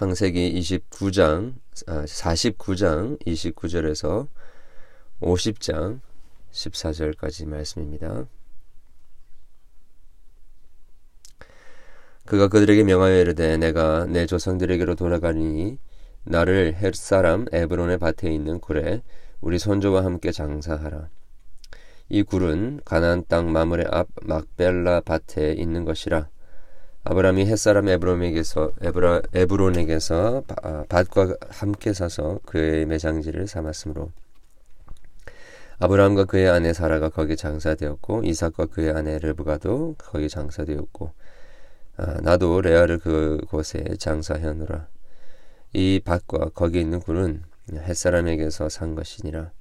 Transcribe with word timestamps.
창세기 0.00 0.58
29장, 0.58 1.52
아, 1.86 2.04
49장 2.06 3.22
29절에서 3.22 4.28
50장 5.20 6.00
14절까지 6.50 7.46
말씀입니다. 7.46 8.24
그가 12.24 12.48
그들에게 12.48 12.82
명하여 12.82 13.20
이르되 13.20 13.58
내가 13.58 14.06
내 14.06 14.24
조상들에게로 14.24 14.94
돌아가니 14.94 15.76
나를 16.24 16.76
헷 16.76 16.94
사람 16.94 17.44
에브론의 17.52 17.98
밭에 17.98 18.32
있는 18.32 18.58
굴에 18.58 19.02
우리 19.42 19.58
손주와 19.58 20.02
함께 20.02 20.32
장사하라. 20.32 21.10
이 22.08 22.22
굴은 22.22 22.80
가나안 22.86 23.24
땅 23.28 23.52
마물의 23.52 23.84
앞 23.90 24.08
막벨라 24.22 25.02
밭에 25.02 25.52
있는 25.52 25.84
것이라. 25.84 26.30
아브라함이 27.02 27.46
햇사람 27.46 27.88
에브론에게서 27.88 28.72
에브라, 28.82 29.22
에브론에게서 29.32 30.42
아, 30.62 30.84
밭과 30.86 31.34
함께 31.48 31.94
사서 31.94 32.40
그의 32.44 32.84
매장지를 32.84 33.48
삼았으므로 33.48 34.12
아브라함과 35.78 36.26
그의 36.26 36.50
아내 36.50 36.74
사라가 36.74 37.08
거기 37.08 37.36
장사되었고 37.36 38.24
이삭과 38.24 38.66
그의 38.66 38.90
아내 38.90 39.18
르브가도 39.18 39.94
거기 39.96 40.28
장사되었고 40.28 41.12
아, 41.96 42.20
나도 42.20 42.60
레아를 42.60 42.98
그곳에 42.98 43.82
장사하노라 43.98 44.86
이 45.72 46.02
밭과 46.04 46.50
거기 46.54 46.80
있는 46.80 47.00
굴은 47.00 47.42
햇사람에게서 47.72 48.68
산 48.68 48.94
것이니라 48.94 49.52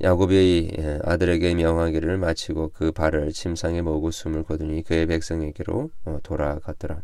야곱의 0.00 0.70
예, 0.78 1.00
아들에게 1.02 1.54
명하기를 1.54 2.18
마치고 2.18 2.70
그 2.72 2.92
발을 2.92 3.32
침상에 3.32 3.82
모으고 3.82 4.12
숨을 4.12 4.44
거두니 4.44 4.84
그의 4.84 5.06
백성에게로 5.06 5.90
어, 6.04 6.18
돌아갔더라. 6.22 7.02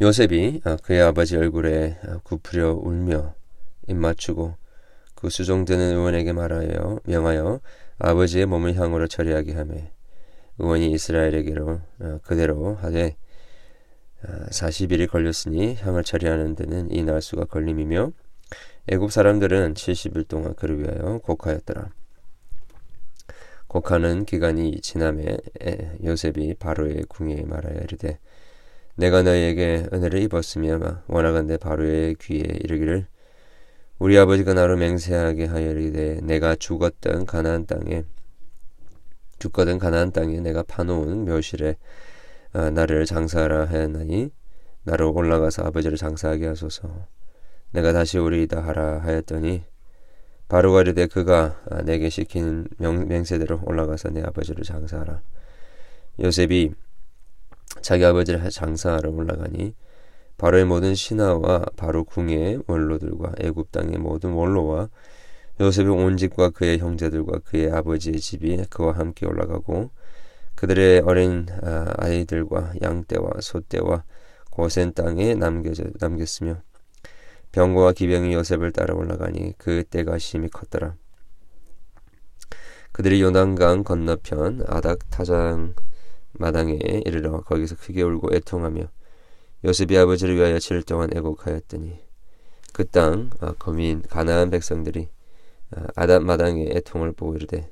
요셉이 0.00 0.60
어, 0.64 0.76
그의 0.84 1.02
아버지 1.02 1.36
얼굴에 1.36 1.98
어, 2.06 2.18
굽으려 2.22 2.72
울며 2.74 3.34
입 3.88 3.96
맞추고 3.96 4.54
그 5.16 5.28
수종되는 5.28 5.96
의원에게 5.96 6.32
말하여 6.32 7.00
명하여 7.04 7.60
아버지의 7.98 8.46
몸을 8.46 8.76
향으로 8.76 9.08
처리하게 9.08 9.54
하매 9.54 9.90
의원이 10.58 10.92
이스라엘에게로 10.92 11.80
그대로 12.22 12.74
하되 12.76 13.16
40일이 14.50 15.08
걸렸으니 15.08 15.76
향을 15.76 16.02
처리하는 16.02 16.54
데는 16.54 16.90
이 16.90 17.02
날수가 17.02 17.46
걸림이며 17.46 18.12
애굽 18.88 19.10
사람들은 19.10 19.74
70일 19.74 20.28
동안 20.28 20.54
그를 20.54 20.80
위하여 20.80 21.18
곡하였더라. 21.18 21.90
곡하는 23.66 24.24
기간이 24.24 24.80
지남에 24.80 25.36
요셉이 26.04 26.54
바로의 26.54 27.04
궁에 27.08 27.42
말하여 27.42 27.80
이르되 27.80 28.20
내가 28.94 29.22
너희에게 29.22 29.88
은혜를 29.92 30.22
입었으며 30.22 31.02
원하건대 31.08 31.56
바로의 31.56 32.14
귀에 32.20 32.44
이르기를 32.62 33.08
우리 33.98 34.16
아버지가 34.16 34.54
나로 34.54 34.76
맹세하게 34.76 35.46
하여 35.46 35.70
이르되 35.72 36.20
내가 36.22 36.54
죽었던 36.54 37.26
가나안 37.26 37.66
땅에 37.66 38.04
죽거든 39.40 39.78
가나안 39.80 40.12
땅에 40.12 40.38
내가 40.38 40.62
파놓은 40.62 41.24
묘실에 41.24 41.76
아, 42.52 42.70
나를 42.70 43.04
장사하라 43.04 43.64
하였나니 43.64 44.30
나로 44.84 45.12
올라가서 45.12 45.64
아버지를 45.64 45.98
장사하게 45.98 46.46
하소서 46.46 47.06
내가 47.70 47.92
다시 47.92 48.18
오리이다 48.18 48.62
하라 48.64 49.00
하였더니 49.00 49.64
바로가 50.48 50.82
이르되 50.82 51.06
그가 51.06 51.60
내게 51.84 52.08
시킨 52.08 52.68
명, 52.78 53.08
맹세대로 53.08 53.60
올라가서 53.64 54.10
내 54.10 54.22
아버지를 54.22 54.62
장사하라. 54.64 55.20
요셉이 56.20 56.72
자기 57.82 58.04
아버지를 58.04 58.48
장사하러 58.48 59.10
올라가니 59.10 59.74
바로의 60.38 60.64
모든 60.64 60.94
신하와 60.94 61.64
바로 61.76 62.04
궁의 62.04 62.60
원로들과 62.66 63.32
애굽 63.40 63.72
땅의 63.72 63.98
모든 63.98 64.32
원로와 64.32 64.88
요셉의 65.60 65.90
온 65.90 66.16
집과 66.16 66.50
그의 66.50 66.78
형제들과 66.78 67.40
그의 67.44 67.70
아버지의 67.70 68.20
집이 68.20 68.64
그와 68.68 68.92
함께 68.92 69.26
올라가고 69.26 69.90
그들의 70.54 71.00
어린 71.00 71.46
아, 71.62 71.92
아이들과 71.96 72.74
양떼와 72.82 73.40
소떼와 73.40 74.04
고센 74.50 74.92
땅에 74.92 75.34
남겨져, 75.34 75.84
남겼으며 75.98 76.62
병거와 77.56 77.92
기병이 77.92 78.34
요셉을 78.34 78.70
따라 78.70 78.94
올라가니 78.94 79.54
그 79.56 79.82
때가 79.82 80.18
심히 80.18 80.46
컸더라. 80.50 80.94
그들이 82.92 83.22
요단강 83.22 83.82
건너편 83.82 84.62
아닥 84.66 84.98
타장 85.08 85.74
마당에 86.32 86.78
이르러 87.06 87.40
거기서 87.40 87.76
크게 87.76 88.02
울고 88.02 88.34
애통하며 88.34 88.82
요셉이 89.64 89.96
아버지를 89.96 90.36
위하여 90.36 90.56
7일 90.56 90.86
동안 90.86 91.08
애곡하였더니 91.16 91.98
그땅 92.74 93.30
아, 93.40 93.54
거민 93.58 94.02
가나안 94.02 94.50
백성들이 94.50 95.08
아, 95.74 95.86
아닷 95.94 96.22
마당에 96.22 96.66
애통을 96.68 97.12
보고 97.12 97.36
이르되 97.36 97.70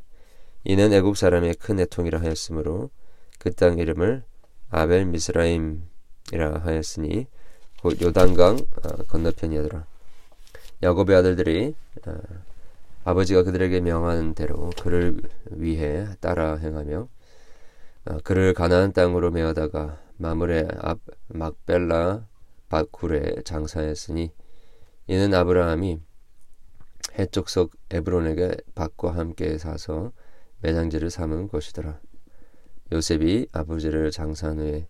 이는 0.65 0.95
애굽 0.95 1.19
사람의 1.19 1.57
큰 1.57 1.79
애통이라 1.79 2.23
하였으므로 2.23 2.89
그 3.39 3.53
땅 3.53 3.79
이름을 3.79 4.25
아벨 4.71 5.05
미스라임이라 5.05 6.61
하였으니 6.63 7.27
곧 7.85 8.01
요단강 8.01 8.57
어, 8.57 9.03
건너편이더라. 9.09 9.85
야곱의 10.83 11.17
아들들이 11.17 11.75
어, 12.07 12.15
아버지가 13.05 13.43
그들에게 13.43 13.81
명한 13.81 14.35
대로 14.35 14.71
그를 14.81 15.21
위해 15.51 16.07
따라 16.21 16.57
행하며 16.57 17.07
어, 18.07 18.19
그를 18.25 18.55
가나안 18.55 18.95
땅으로 18.95 19.33
메어다가 19.33 20.01
마물의 20.17 20.67
앞 20.79 20.99
막벨라 21.29 22.27
바쿨에 22.71 23.43
장사했으니 23.45 24.33
이는 25.07 25.35
아브라함이 25.35 26.01
해쪽석 27.19 27.73
에브론에게 27.91 28.57
밭과 28.75 29.15
함께 29.15 29.59
사서 29.59 30.11
매장지를 30.63 31.11
삼은 31.11 31.49
것이더라. 31.49 32.01
요셉이 32.93 33.49
아버지를 33.53 34.11
장사한 34.11 34.59
후에 34.61 34.89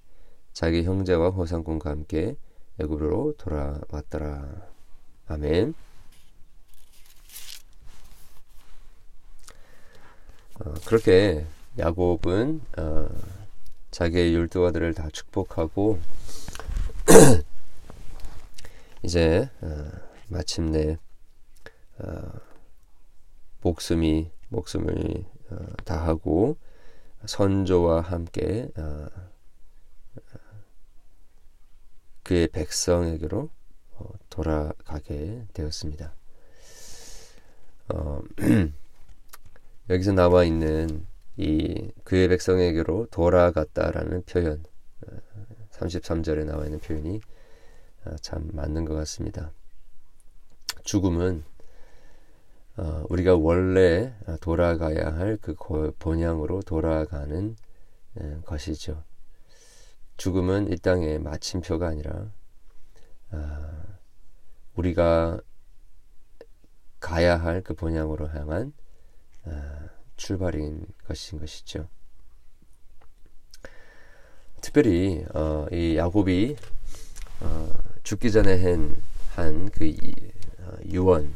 자기 0.53 0.85
형제와 0.85 1.31
호상군과 1.31 1.91
함께 1.91 2.37
애굽으로 2.81 3.35
돌아왔더라. 3.39 4.67
아멘. 5.29 5.75
어, 10.61 10.75
그렇게 10.87 11.47
야곱은 11.79 12.61
어, 12.79 13.09
자기의 13.91 14.35
율두 14.35 14.67
아들을 14.67 14.95
다 14.95 15.09
축복하고 15.13 16.01
이제 19.03 19.51
어, 19.61 19.91
마침내 20.29 20.97
어, 21.99 22.41
목숨이 23.63 24.31
목숨을 24.49 25.25
어, 25.51 25.57
다하고 25.85 26.57
선조와 27.27 28.01
함께 28.01 28.69
어, 28.77 29.07
그의 32.25 32.49
백성에게로 32.49 33.51
어, 33.97 34.11
돌아가게 34.31 35.45
되었습니다. 35.53 36.13
어, 37.91 38.23
여기서 39.91 40.13
나와 40.13 40.45
있는 40.45 41.07
이 41.37 41.91
그의 42.05 42.29
백성에게로 42.29 43.09
돌아갔다라는 43.11 44.23
표현, 44.25 44.65
33절에 45.73 46.43
어, 46.43 46.45
나와 46.45 46.65
있는 46.65 46.79
표현이 46.81 47.21
어, 48.07 48.17
참 48.21 48.49
맞는 48.53 48.87
것 48.87 48.95
같습니다. 48.95 49.53
죽음은 50.83 51.45
어, 52.77 53.05
우리가 53.09 53.37
원래 53.37 54.15
돌아가야 54.41 55.15
할 55.15 55.37
그 55.41 55.93
본향으로 55.99 56.63
돌아가는 56.63 57.57
것이죠. 58.45 59.03
죽음은 60.17 60.73
이 60.73 60.77
땅의 60.77 61.19
마침표가 61.21 61.89
아니라 61.89 62.31
아, 63.31 63.83
우리가 64.75 65.41
가야 67.01 67.37
할 67.37 67.63
그 67.63 67.75
본향으로 67.75 68.29
향한 68.29 68.73
아, 69.45 69.89
출발인 70.17 70.87
것인 71.07 71.39
것이죠. 71.39 71.89
특별히 74.61 75.25
어, 75.35 75.67
이 75.71 75.97
야곱이 75.97 76.57
어, 77.41 77.73
죽기 78.03 78.33
전에 78.33 78.57
한그 79.35 79.95
어, 80.61 80.77
유언, 80.87 81.35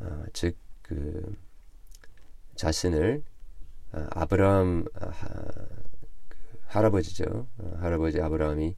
어, 0.00 0.24
즉그 0.32 1.36
자신을 2.54 3.22
어, 3.92 4.06
아브라함 4.10 4.86
할아버지죠. 6.70 7.48
어, 7.58 7.76
할아버지 7.80 8.20
아브라함이 8.20 8.76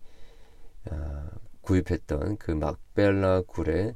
어, 0.90 1.28
구입했던 1.60 2.38
그 2.38 2.50
막벨라 2.52 3.42
굴에 3.42 3.94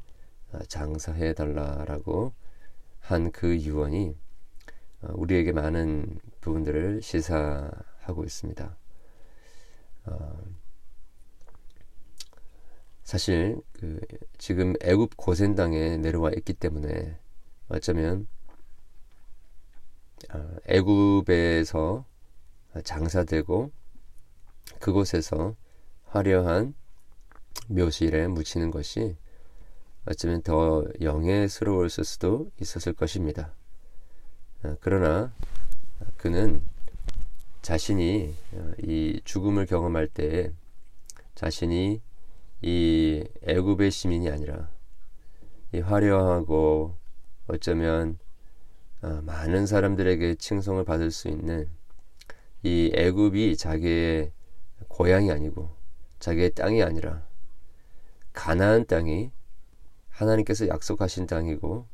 어, 0.52 0.58
장사해 0.68 1.34
달라라고 1.34 2.32
한 3.00 3.30
그 3.30 3.56
유언이 3.58 4.16
어, 5.02 5.08
우리에게 5.14 5.52
많은 5.52 6.18
부분들을 6.40 7.02
시사하고 7.02 8.24
있습니다. 8.24 8.76
어, 10.06 10.44
사실 13.04 13.60
그 13.72 14.00
지금 14.38 14.74
애굽 14.82 15.16
고센 15.16 15.54
땅에 15.54 15.96
내려와 15.96 16.32
있기 16.36 16.54
때문에 16.54 17.18
어쩌면 17.68 18.26
아, 20.30 20.56
애굽에서 20.66 22.04
장사되고 22.84 23.70
그곳에서 24.80 25.56
화려한 26.04 26.74
묘실에 27.68 28.28
묻히는 28.28 28.70
것이 28.70 29.16
어쩌면 30.04 30.42
더 30.42 30.84
영예스러웠을 31.00 32.04
수도 32.04 32.50
있었을 32.60 32.92
것입니다. 32.92 33.52
아, 34.62 34.76
그러나 34.80 35.32
그는 36.16 36.62
자신이 37.62 38.34
어, 38.52 38.72
이 38.82 39.20
죽음을 39.24 39.66
경험할 39.66 40.06
때 40.06 40.52
자신이 41.34 42.00
이 42.62 43.24
애굽의 43.42 43.90
시민이 43.90 44.30
아니라 44.30 44.70
이 45.72 45.80
화려하고 45.80 46.96
어쩌면 47.48 48.18
어, 49.02 49.20
많은 49.22 49.66
사람들에게 49.66 50.36
칭송을 50.36 50.84
받을 50.84 51.10
수 51.10 51.28
있는 51.28 51.68
이 52.62 52.92
애굽이 52.94 53.56
자기의 53.56 54.32
고향이 54.88 55.30
아니고 55.30 55.70
자기의 56.18 56.50
땅이 56.52 56.82
아니라 56.82 57.22
가나안 58.32 58.86
땅이 58.86 59.30
하나님께서 60.08 60.68
약속하신 60.68 61.26
땅이고 61.26 61.86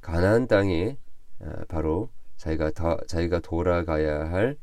가나안 0.00 0.46
땅이 0.46 0.96
어, 1.40 1.52
바로 1.68 2.10
자기가 2.36 2.70
더, 2.70 2.96
자기가 3.06 3.40
돌아가야 3.40 4.30
할 4.30 4.56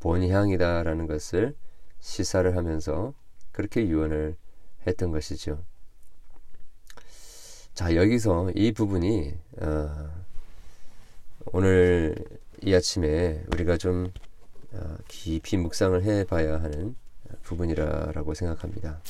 본향이다라는 0.00 1.06
것을 1.06 1.54
시사를 2.00 2.56
하면서 2.56 3.14
그렇게 3.52 3.86
유언을 3.86 4.36
했던 4.86 5.10
것이죠. 5.10 5.64
자 7.74 7.94
여기서 7.94 8.52
이 8.54 8.72
부분이 8.72 9.34
어, 9.60 10.10
오늘 11.52 12.16
이 12.62 12.74
아침에 12.74 13.44
우리가 13.52 13.76
좀 13.76 14.04
어, 14.06 14.27
깊이 15.08 15.56
묵상을 15.56 16.02
해봐야 16.02 16.60
하는 16.62 16.94
부분이라고 17.42 18.34
생각합니다. 18.34 19.00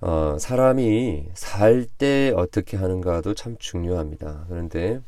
어, 0.00 0.36
사람이 0.38 1.30
살 1.34 1.86
때 1.98 2.32
어떻게 2.36 2.76
하는가도 2.76 3.34
참 3.34 3.56
중요합니다. 3.58 4.46
그런데 4.48 5.00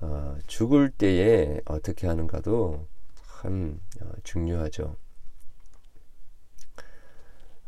어, 0.00 0.36
죽을 0.48 0.90
때에 0.90 1.60
어떻게 1.64 2.08
하는가도 2.08 2.86
참 3.42 3.80
어, 4.00 4.10
중요하죠. 4.24 4.96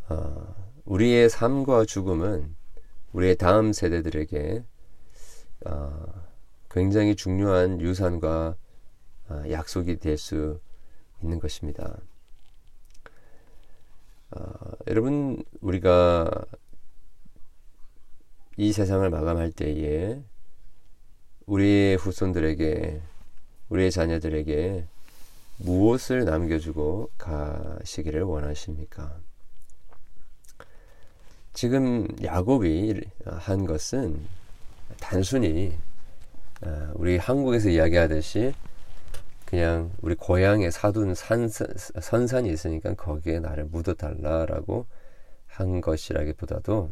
어, 0.09 0.55
우리의 0.85 1.31
삶과 1.31 1.85
죽음은 1.85 2.55
우리의 3.13 3.37
다음 3.37 3.73
세대들에게 3.73 4.65
어, 5.67 6.07
굉장히 6.71 7.15
중요한 7.15 7.81
유산과 7.81 8.49
어, 8.49 8.64
약속이 9.31 9.99
될 9.99 10.17
수 10.19 10.61
있는 11.23 11.39
것입니다. 11.39 11.97
어, 14.31 14.53
여러분 14.89 15.43
우리가 15.61 16.31
이 18.57 18.73
세상을 18.73 19.09
마감할 19.11 19.53
때에 19.53 20.23
우리의 21.47 21.97
후손들에게 21.97 23.01
우리의 23.69 23.91
자녀들에게 23.91 24.87
무엇을 25.59 26.25
남겨주고 26.25 27.11
가시기를 27.17 28.23
원하십니까? 28.23 29.17
지금 31.53 32.07
야곱이 32.23 33.01
한 33.25 33.65
것은 33.65 34.21
단순히 35.01 35.79
어, 36.63 36.93
우리 36.95 37.17
한국에서 37.17 37.69
이야기하듯이 37.69 38.55
그냥 39.45 39.93
우리 40.01 40.15
고향에 40.15 40.71
사둔 40.71 41.15
산, 41.15 41.49
선산이 41.49 42.51
있으니까 42.51 42.95
거기에 42.95 43.41
나를 43.41 43.65
묻어달라라고 43.65 44.87
한 45.47 45.81
것이라기보다도 45.81 46.91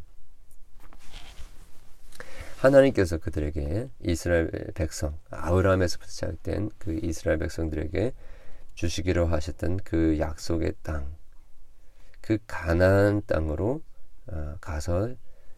하나님께서 2.58 3.18
그들에게 3.18 3.88
이스라엘 4.02 4.50
백성 4.74 5.18
아브라함에서부터 5.30 6.08
시작된 6.08 6.70
그 6.78 6.98
이스라엘 7.02 7.38
백성들에게 7.38 8.12
주시기로 8.74 9.26
하셨던 9.26 9.78
그 9.78 10.18
약속의 10.20 10.74
땅, 10.82 11.12
그 12.20 12.38
가나안 12.46 13.22
땅으로 13.26 13.82
어, 14.28 14.54
가서 14.60 15.10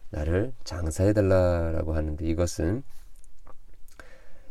나를 0.09 0.53
장사해 0.63 1.13
달라라고 1.13 1.95
하는데 1.95 2.25
이것은 2.25 2.83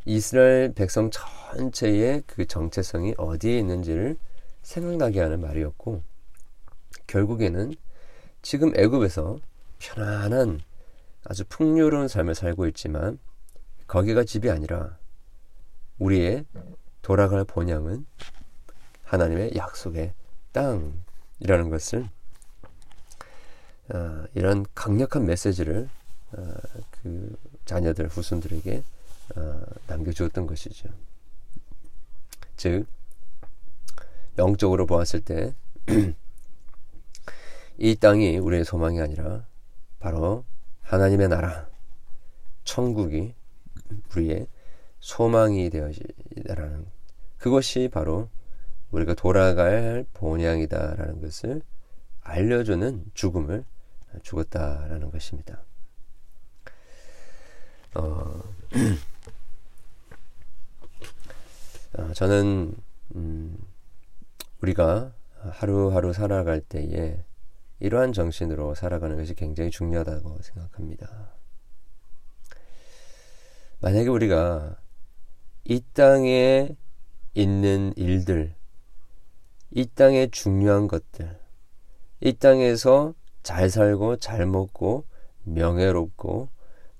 이스라엘 0.04 0.72
백성 0.74 1.10
전체의 1.10 2.24
그 2.26 2.46
정체성이 2.46 3.14
어디에 3.16 3.58
있는지를 3.58 4.16
생각나게 4.62 5.20
하는 5.20 5.40
말이었고 5.40 6.02
결국에는 7.06 7.74
지금 8.42 8.72
애굽에서 8.76 9.38
편안한 9.78 10.60
아주 11.24 11.44
풍요로운 11.48 12.08
삶을 12.08 12.34
살고 12.34 12.66
있지만 12.68 13.18
거기가 13.86 14.24
집이 14.24 14.50
아니라 14.50 14.98
우리의 15.98 16.44
돌아갈 17.02 17.44
본향은 17.44 18.06
하나님의 19.04 19.52
약속의 19.56 20.12
땅이라는 20.52 21.70
것을 21.70 22.08
어, 23.92 24.24
이런 24.34 24.64
강력한 24.74 25.26
메시지를 25.26 25.88
어, 26.32 26.54
그 26.90 27.36
자녀들 27.66 28.08
후손들에게 28.08 28.78
어, 28.78 28.82
남겨주었던 29.86 30.46
것이죠. 30.46 30.88
즉 32.56 32.86
영적으로 34.38 34.86
보았을 34.86 35.20
때 35.20 35.54
이 37.78 37.96
땅이 37.96 38.38
우리의 38.38 38.64
소망이 38.64 39.00
아니라 39.00 39.44
바로 39.98 40.44
하나님의 40.82 41.28
나라, 41.28 41.68
천국이 42.64 43.34
우리의 44.12 44.46
소망이 45.00 45.70
되어지다라는 45.70 46.86
그것이 47.38 47.90
바로 47.92 48.28
우리가 48.90 49.14
돌아갈 49.14 50.06
본향이다라는 50.14 51.20
것을 51.20 51.62
알려주는 52.22 53.04
죽음을 53.12 53.64
죽었다라는 54.22 55.10
것입니다. 55.10 55.62
어, 57.94 58.42
어, 61.96 62.12
저는 62.12 62.74
음, 63.14 63.56
우리가 64.60 65.14
하루하루 65.50 66.12
살아갈 66.12 66.60
때에 66.60 67.24
이러한 67.78 68.12
정신으로 68.12 68.74
살아가는 68.74 69.16
것이 69.16 69.34
굉장히 69.34 69.70
중요하다고 69.70 70.38
생각합니다. 70.42 71.34
만약에 73.80 74.08
우리가 74.08 74.76
이 75.64 75.82
땅에 75.92 76.74
있는 77.34 77.92
일들, 77.96 78.54
이 79.70 79.86
땅의 79.86 80.30
중요한 80.30 80.88
것들, 80.88 81.38
이 82.20 82.32
땅에서 82.32 83.14
잘 83.42 83.68
살고 83.68 84.16
잘 84.16 84.46
먹고 84.46 85.04
명예롭고 85.42 86.48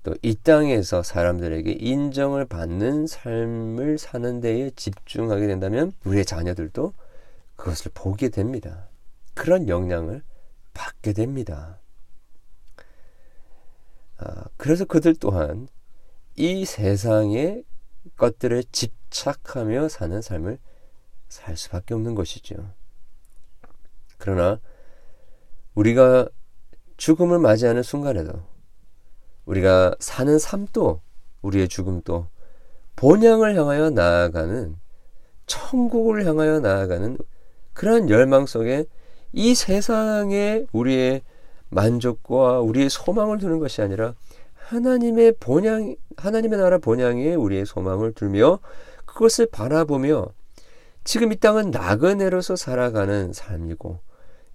또 0.05 0.13
이 0.21 0.35
땅에서 0.35 1.01
사람들에게 1.01 1.71
인정을 1.79 2.45
받는 2.45 3.07
삶을 3.07 3.97
사는 3.97 4.39
데에 4.39 4.69
집중하게 4.75 5.47
된다면 5.47 5.93
우리의 6.05 6.25
자녀들도 6.25 6.93
그것을 7.55 7.89
보게 7.95 8.29
됩니다. 8.29 8.87
그런 9.33 9.67
영향을 9.67 10.21
받게 10.75 11.13
됩니다. 11.13 11.79
아, 14.17 14.45
그래서 14.57 14.85
그들 14.85 15.15
또한 15.15 15.67
이 16.35 16.65
세상의 16.65 17.63
것들에 18.15 18.61
집착하며 18.71 19.89
사는 19.89 20.21
삶을 20.21 20.59
살 21.29 21.57
수밖에 21.57 21.95
없는 21.95 22.13
것이죠. 22.13 22.55
그러나 24.19 24.59
우리가 25.73 26.29
죽음을 26.97 27.39
맞이하는 27.39 27.81
순간에도 27.81 28.54
우리가 29.45 29.95
사는 29.99 30.37
삶도 30.37 31.01
우리의 31.41 31.67
죽음도 31.67 32.27
본향을 32.95 33.55
향하여 33.55 33.89
나아가는 33.89 34.75
천국을 35.45 36.25
향하여 36.25 36.59
나아가는 36.59 37.17
그러한 37.73 38.09
열망 38.09 38.45
속에 38.45 38.85
이 39.33 39.53
세상에 39.53 40.65
우리의 40.71 41.21
만족과 41.69 42.61
우리의 42.61 42.89
소망을 42.89 43.37
두는 43.37 43.59
것이 43.59 43.81
아니라 43.81 44.15
하나님의 44.53 45.35
본향, 45.39 45.95
하나님의 46.17 46.57
나라 46.57 46.77
본향에 46.77 47.35
우리의 47.35 47.65
소망을 47.65 48.13
두며 48.13 48.59
그것을 49.05 49.47
바라보며 49.47 50.27
지금 51.03 51.31
이 51.31 51.35
땅은 51.35 51.69
나그네로서 51.69 52.55
살아가는 52.55 53.31
삶이고 53.31 53.99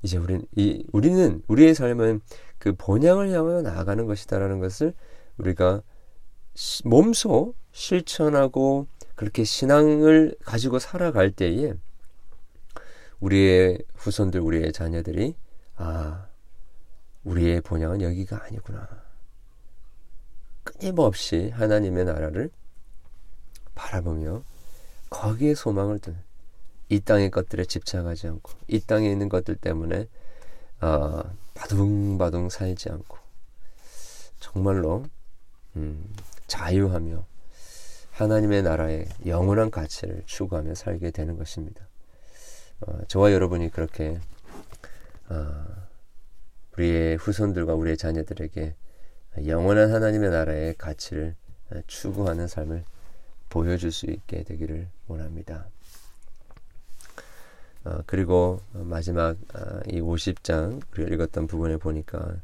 이제 0.02 0.16
우리는 0.16 0.42
이 0.56 0.84
우리는 0.92 1.42
우리의 1.46 1.74
삶은 1.74 2.20
그 2.60 2.74
본향을 2.74 3.32
향하여 3.32 3.62
나아가는 3.62 4.06
것이다라는 4.06 4.60
것을 4.60 4.92
우리가 5.38 5.82
몸소 6.84 7.54
실천하고 7.72 8.86
그렇게 9.16 9.44
신앙을 9.44 10.36
가지고 10.44 10.78
살아갈 10.78 11.30
때에 11.30 11.72
우리의 13.18 13.82
후손들, 13.94 14.40
우리의 14.40 14.72
자녀들이 14.72 15.34
아, 15.76 16.26
우리의 17.24 17.62
본향은 17.62 18.02
여기가 18.02 18.44
아니구나. 18.44 18.88
끊임없이 20.62 21.48
하나님의 21.50 22.04
나라를 22.04 22.50
바라보며 23.74 24.44
거기에 25.08 25.54
소망을 25.54 25.98
두는 25.98 26.20
이 26.90 27.00
땅의 27.00 27.30
것들에 27.30 27.64
집착하지 27.64 28.26
않고 28.26 28.52
이 28.68 28.80
땅에 28.80 29.10
있는 29.10 29.30
것들 29.30 29.56
때문에 29.56 30.08
어, 30.80 31.22
바둥바둥 31.54 32.48
살지 32.48 32.90
않고 32.90 33.18
정말로 34.38 35.04
음, 35.76 36.12
자유하며 36.46 37.24
하나님의 38.12 38.62
나라의 38.62 39.08
영원한 39.26 39.70
가치를 39.70 40.22
추구하며 40.26 40.74
살게 40.74 41.10
되는 41.10 41.36
것입니다. 41.36 41.86
어, 42.80 42.98
저와 43.08 43.32
여러분이 43.32 43.70
그렇게 43.70 44.18
어, 45.28 45.66
우리의 46.76 47.16
후손들과 47.16 47.74
우리의 47.74 47.96
자녀들에게 47.96 48.74
영원한 49.46 49.92
하나님의 49.92 50.30
나라의 50.30 50.74
가치를 50.76 51.36
추구하는 51.86 52.48
삶을 52.48 52.84
보여줄 53.48 53.92
수 53.92 54.06
있게 54.06 54.44
되기를 54.44 54.88
원합니다. 55.06 55.68
어, 57.84 58.00
그리고 58.06 58.60
마지막 58.72 59.36
어, 59.54 59.80
이 59.86 60.00
50장 60.00 60.80
우리가 60.92 61.14
읽었던 61.14 61.46
부분에 61.46 61.76
보니까 61.78 62.36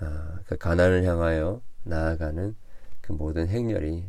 어, 0.00 0.38
그 0.46 0.56
가난을 0.56 1.04
향하여 1.04 1.60
나아가는 1.84 2.56
그 3.00 3.12
모든 3.12 3.48
행렬이 3.48 4.04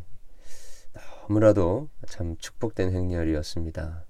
너무나도 1.27 1.89
참 2.07 2.35
축복된 2.37 2.93
행렬이었습니다. 2.93 4.05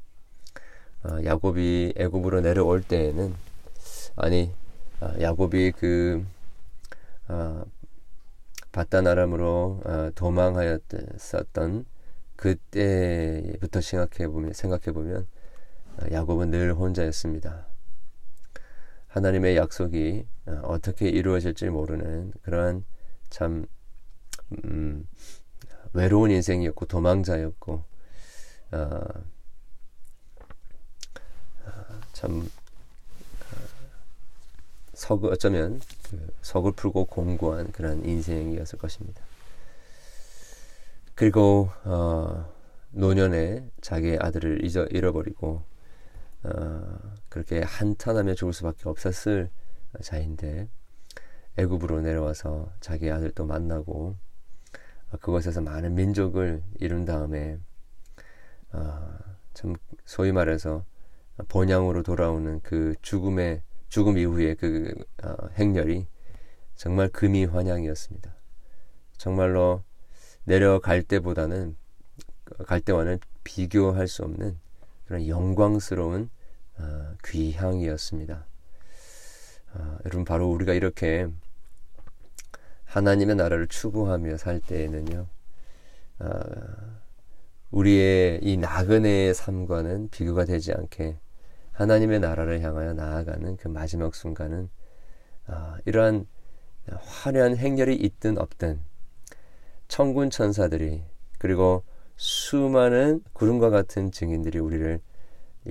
어, 1.03 1.23
야곱이 1.23 1.93
애굽으로 1.97 2.41
내려올 2.41 2.81
때에는 2.81 3.35
아니 4.15 4.53
어, 5.01 5.13
야곱이 5.19 5.73
그 5.73 6.25
어, 7.27 7.63
바다나람으로 8.71 9.81
어, 9.83 10.11
도망하였었던 10.15 11.85
그때부터 12.35 13.81
생각해 13.81 14.29
보면 14.29 14.53
생각해 14.53 14.93
보면 14.93 15.21
어, 15.21 15.38
야곱은 16.11 16.51
늘 16.51 16.73
혼자였습니다. 16.73 17.65
하나님의 19.07 19.57
약속이 19.57 20.25
어, 20.47 20.61
어떻게 20.63 21.09
이루어질지 21.09 21.69
모르는 21.69 22.31
그러한 22.43 22.85
참 23.29 23.65
음, 24.63 25.07
외로운 25.93 26.31
인생이었고 26.31 26.85
도망자였고 26.85 27.83
어, 28.71 29.01
참 32.13 32.49
석, 34.93 35.23
어쩌면 35.23 35.79
그 36.09 36.33
서글프고 36.41 37.05
공고한 37.05 37.71
그런 37.71 38.03
인생이었을 38.03 38.77
것입니다. 38.77 39.21
그리고 41.15 41.69
어, 41.83 42.53
노년에 42.91 43.69
자기의 43.81 44.19
아들을 44.21 44.65
잊어, 44.65 44.85
잃어버리고 44.85 45.63
어, 46.43 46.99
그렇게 47.27 47.61
한탄하며 47.61 48.35
죽을 48.35 48.53
수밖에 48.53 48.87
없었을 48.87 49.49
자인데 50.01 50.69
애굽으로 51.57 52.01
내려와서 52.01 52.71
자기 52.79 53.11
아들도 53.11 53.45
만나고 53.45 54.15
어, 55.11 55.17
그곳에서 55.17 55.61
많은 55.61 55.95
민족을 55.95 56.63
이룬 56.79 57.05
다음에 57.05 57.57
어, 58.71 59.17
참 59.53 59.75
소위 60.05 60.31
말해서 60.31 60.85
본향으로 61.47 62.03
돌아오는 62.03 62.59
그 62.61 62.95
죽음의 63.01 63.63
죽음 63.89 64.17
이후의 64.17 64.55
그 64.55 64.93
어, 65.23 65.35
행렬이 65.57 66.07
정말 66.75 67.09
금이 67.09 67.45
환향이었습니다. 67.45 68.33
정말로 69.17 69.83
내려갈 70.45 71.03
때보다는 71.03 71.75
갈 72.65 72.79
때와는 72.79 73.19
비교할 73.43 74.07
수 74.07 74.23
없는 74.23 74.57
그런 75.09 75.27
영광스러운 75.27 76.29
어, 76.77 77.13
귀향이었습니다. 77.25 78.45
어, 79.73 79.97
여러분 80.05 80.23
바로 80.23 80.47
우리가 80.51 80.73
이렇게 80.73 81.27
하나님의 82.83 83.35
나라를 83.35 83.67
추구하며 83.67 84.37
살 84.37 84.59
때에는요, 84.59 85.25
어, 86.19 86.39
우리의 87.71 88.41
이 88.43 88.57
나그네의 88.57 89.33
삶과는 89.33 90.09
비교가 90.11 90.45
되지 90.45 90.73
않게 90.73 91.17
하나님의 91.71 92.19
나라를 92.19 92.61
향하여 92.61 92.93
나아가는 92.93 93.57
그 93.57 93.67
마지막 93.67 94.13
순간은 94.13 94.69
어, 95.47 95.75
이러한 95.85 96.27
화려한 96.87 97.57
행렬이 97.57 97.95
있든 97.95 98.37
없든 98.37 98.79
천군 99.87 100.29
천사들이 100.29 101.01
그리고 101.39 101.83
수많은 102.19 103.23
구름과 103.31 103.69
같은 103.69 104.11
증인들이 104.11 104.59
우리를 104.59 104.99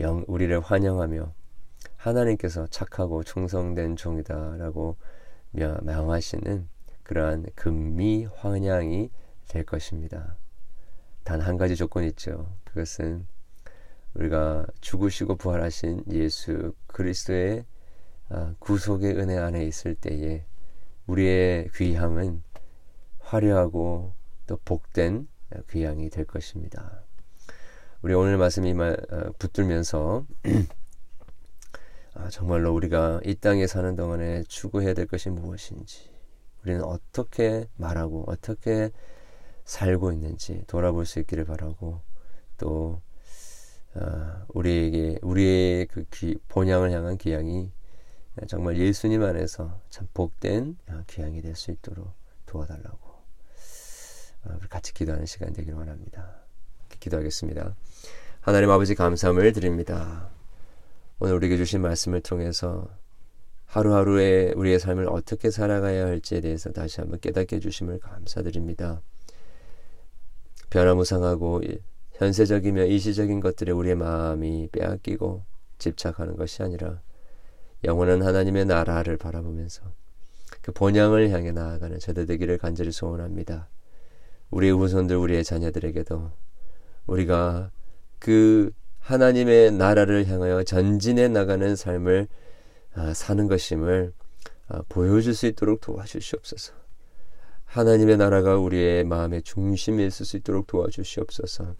영, 0.00 0.24
우리를 0.26 0.58
환영하며 0.60 1.34
하나님께서 1.96 2.66
착하고 2.68 3.22
충성된 3.22 3.96
종이다라고 3.96 4.96
명하시는 5.52 6.66
그러한 7.02 7.44
금미 7.54 8.28
환영이 8.34 9.10
될 9.48 9.64
것입니다. 9.64 10.38
단 11.22 11.42
한 11.42 11.58
가지 11.58 11.76
조건이 11.76 12.06
있죠. 12.08 12.56
그것은 12.64 13.26
우리가 14.14 14.64
죽으시고 14.80 15.36
부활하신 15.36 16.04
예수 16.12 16.72
그리스도의 16.86 17.66
아, 18.30 18.54
구속의 18.58 19.18
은혜 19.18 19.36
안에 19.36 19.66
있을 19.66 19.94
때에 19.94 20.46
우리의 21.08 21.68
귀향은 21.74 22.42
화려하고 23.18 24.14
또 24.46 24.56
복된 24.64 25.28
귀향이 25.70 26.10
될 26.10 26.24
것입니다. 26.24 27.02
우리 28.02 28.14
오늘 28.14 28.36
말씀 28.38 28.64
이 28.66 28.74
말, 28.74 28.96
어, 29.10 29.32
붙들면서 29.38 30.24
아, 32.14 32.28
정말로 32.30 32.74
우리가 32.74 33.20
이 33.24 33.34
땅에 33.34 33.66
사는 33.66 33.94
동안에 33.96 34.44
추구해야 34.44 34.94
될 34.94 35.06
것이 35.06 35.30
무엇인지 35.30 36.10
우리는 36.62 36.82
어떻게 36.82 37.68
말하고 37.76 38.24
어떻게 38.26 38.90
살고 39.64 40.12
있는지 40.12 40.64
돌아볼 40.66 41.06
수 41.06 41.20
있기를 41.20 41.44
바라고 41.44 42.00
또 42.56 43.00
어, 43.94 44.44
우리에게 44.48 45.18
우리의 45.22 45.86
그 45.86 46.04
귀, 46.12 46.36
본향을 46.48 46.90
향한 46.92 47.16
귀향이 47.18 47.72
정말 48.46 48.76
예수님 48.78 49.22
안에서 49.22 49.80
참 49.90 50.06
복된 50.14 50.78
귀향이 51.08 51.42
될 51.42 51.56
수 51.56 51.72
있도록 51.72 52.12
도와달라고 52.46 53.07
같이 54.68 54.94
기도하는 54.94 55.26
시간 55.26 55.52
되기를 55.52 55.78
원합니다. 55.78 56.40
기도하겠습니다. 57.00 57.74
하나님 58.40 58.70
아버지 58.70 58.94
감사함을 58.94 59.52
드립니다. 59.52 60.30
오늘 61.18 61.34
우리에게 61.34 61.56
주신 61.56 61.82
말씀을 61.82 62.20
통해서 62.20 62.88
하루하루의 63.66 64.54
우리의 64.56 64.78
삶을 64.78 65.08
어떻게 65.08 65.50
살아가야 65.50 66.06
할지에 66.06 66.40
대해서 66.40 66.72
다시 66.72 67.00
한번 67.00 67.20
깨닫게 67.20 67.56
해주심을 67.56 68.00
감사드립니다. 68.00 69.02
변화무상하고 70.70 71.62
현세적이며 72.12 72.84
일시적인 72.84 73.40
것들에 73.40 73.72
우리의 73.72 73.96
마음이 73.96 74.68
빼앗기고 74.72 75.44
집착하는 75.78 76.36
것이 76.36 76.62
아니라 76.62 77.00
영원한 77.84 78.22
하나님의 78.22 78.64
나라를 78.64 79.16
바라보면서 79.18 79.82
그 80.62 80.72
본향을 80.72 81.30
향해 81.30 81.52
나아가는 81.52 81.98
저들 81.98 82.26
되기를 82.26 82.58
간절히 82.58 82.90
소원합니다. 82.90 83.68
우리의 84.50 84.72
후손들, 84.72 85.16
우리의 85.16 85.44
자녀들에게도 85.44 86.30
우리가 87.06 87.70
그 88.18 88.70
하나님의 89.00 89.72
나라를 89.72 90.26
향하여 90.26 90.62
전진해 90.62 91.28
나가는 91.28 91.74
삶을 91.74 92.28
아, 92.94 93.14
사는 93.14 93.46
것임을 93.46 94.12
아, 94.68 94.82
보여줄 94.88 95.34
수 95.34 95.46
있도록 95.46 95.80
도와주시옵소서. 95.80 96.74
하나님의 97.64 98.16
나라가 98.16 98.56
우리의 98.56 99.04
마음의 99.04 99.42
중심에 99.42 100.04
있을 100.06 100.26
수 100.26 100.36
있도록 100.38 100.66
도와주시옵소서. 100.66 101.74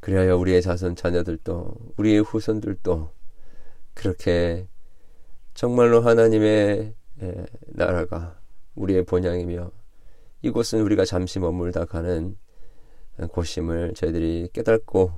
그리하여 0.00 0.36
우리의 0.36 0.62
자손 0.62 0.96
자녀들도 0.96 1.92
우리의 1.96 2.20
후손들도 2.22 3.12
그렇게 3.94 4.66
정말로 5.54 6.00
하나님의 6.00 6.94
나라가 7.66 8.40
우리의 8.76 9.04
본향이며 9.04 9.70
이곳은 10.42 10.80
우리가 10.80 11.04
잠시 11.04 11.38
머물다 11.38 11.84
가는 11.84 12.36
곳임을 13.28 13.94
저희들이 13.94 14.48
깨닫고 14.52 15.12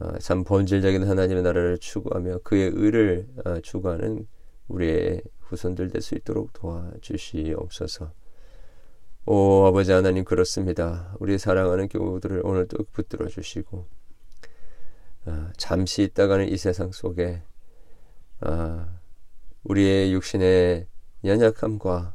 어, 0.00 0.18
참 0.18 0.42
본질적인 0.44 1.04
하나님의 1.04 1.42
나라를 1.42 1.78
추구하며 1.78 2.38
그의 2.38 2.70
의를 2.74 3.28
어, 3.44 3.60
추구하는 3.60 4.26
우리의 4.68 5.22
후손들 5.40 5.90
될 5.90 6.02
수 6.02 6.14
있도록 6.14 6.52
도와주시옵소서. 6.54 8.12
오 9.26 9.66
아버지 9.66 9.92
하나님 9.92 10.24
그렇습니다. 10.24 11.14
우리 11.20 11.38
사랑하는 11.38 11.88
교우들을 11.88 12.42
오늘도 12.44 12.84
붙들어 12.92 13.28
주시고 13.28 13.86
어, 15.26 15.50
잠시 15.56 16.02
있다가는 16.02 16.48
이 16.48 16.56
세상 16.56 16.90
속에 16.90 17.42
우리의 19.62 20.12
육신의 20.12 20.88
연약함과 21.24 22.14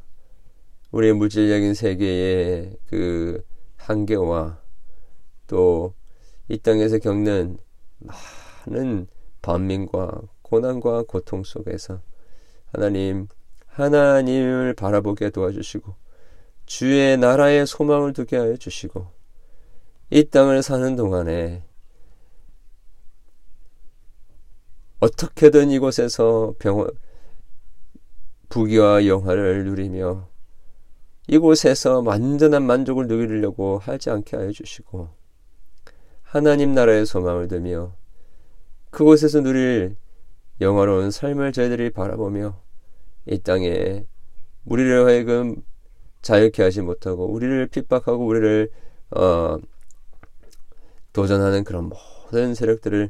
우리의 0.91 1.13
물질적인 1.13 1.73
세계의 1.73 2.77
그 2.87 3.43
한계와 3.77 4.61
또 5.47 5.93
이 6.49 6.57
땅에서 6.57 6.97
겪는 6.99 7.57
많은 8.65 9.07
반민과 9.41 10.21
고난과 10.43 11.03
고통 11.03 11.43
속에서 11.43 12.01
하나님 12.71 13.27
하나님을 13.67 14.73
바라보게 14.73 15.31
도와주시고 15.31 15.93
주의 16.65 17.17
나라의 17.17 17.67
소망을 17.67 18.13
두게 18.13 18.37
하여 18.37 18.55
주시고 18.55 19.07
이 20.09 20.23
땅을 20.23 20.63
사는 20.63 20.95
동안에 20.95 21.63
어떻게든 24.99 25.69
이곳에서 25.71 26.55
병원 26.59 26.89
부귀와 28.49 29.05
영화를 29.05 29.65
누리며 29.65 30.29
이곳에서 31.27 32.01
완전한 32.01 32.63
만족을 32.63 33.07
누리려고 33.07 33.79
하지 33.79 34.09
않게 34.09 34.37
하여 34.37 34.51
주시고 34.51 35.09
하나님 36.23 36.73
나라의 36.73 37.05
소망을 37.05 37.47
두며 37.47 37.93
그곳에서 38.89 39.41
누릴 39.41 39.95
영화로운 40.61 41.11
삶을 41.11 41.51
저희들이 41.51 41.91
바라보며 41.91 42.59
이 43.25 43.39
땅에 43.39 44.05
우리를 44.65 45.05
하여금 45.05 45.61
자유케 46.21 46.63
하지 46.63 46.81
못하고 46.81 47.25
우리를 47.25 47.67
핍박하고 47.67 48.25
우리를 48.25 48.69
어, 49.11 49.57
도전하는 51.13 51.63
그런 51.63 51.89
모든 51.89 52.53
세력들을 52.53 53.09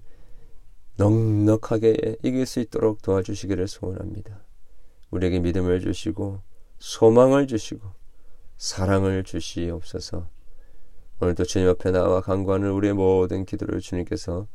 넉넉하게 0.97 2.17
이길 2.23 2.45
수 2.45 2.59
있도록 2.59 3.01
도와주시기를 3.01 3.67
소원합니다. 3.67 4.43
우리에게 5.11 5.39
믿음을 5.39 5.79
주시고 5.81 6.41
소망을 6.79 7.47
주시고 7.47 7.87
사랑을 8.57 9.23
주시옵소서. 9.23 10.27
오늘도 11.19 11.45
주님 11.45 11.67
앞에 11.69 11.91
나와 11.91 12.21
간구하는 12.21 12.71
우리의 12.71 12.93
모든 12.93 13.45
기도를 13.45 13.79
주님께서 13.81 14.47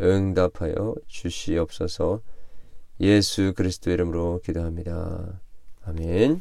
응답하여 0.00 0.94
주시옵소서. 1.06 2.20
예수 3.00 3.52
그리스도 3.54 3.90
이름으로 3.90 4.40
기도합니다. 4.44 5.40
아멘. 5.84 6.40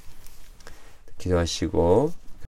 기도하시고 1.18 2.23